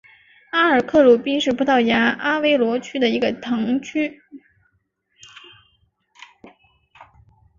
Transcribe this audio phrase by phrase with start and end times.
[0.49, 4.19] 阿尔克鲁宾是葡萄牙阿威罗区的一个堂区。